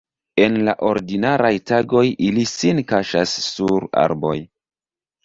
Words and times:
En 0.43 0.53
la 0.67 0.71
ordinaraj 0.87 1.51
tagoj 1.71 2.03
ili 2.29 2.45
sin 2.53 2.81
kaŝas 2.93 3.35
sur 3.49 3.87
arboj. 4.05 4.35